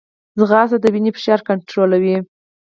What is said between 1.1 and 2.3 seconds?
فشار کنټرولوي